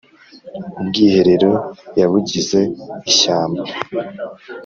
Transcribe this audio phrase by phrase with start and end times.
[0.79, 1.51] Ubwiherero
[1.99, 2.59] yabugize
[3.11, 3.63] ishyamba